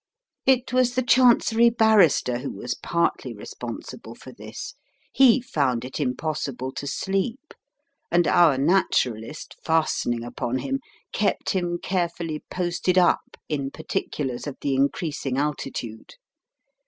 [0.47, 4.73] It was the Chancery Barrister who was partly responsible for this.
[5.13, 7.53] He found it impossible to sleep,
[8.11, 10.79] and our Naturalist, fastening upon him,
[11.13, 16.15] kept him carefully posted up in particulars of the increasing altitude.